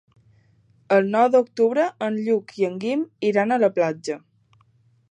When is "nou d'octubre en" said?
1.15-2.17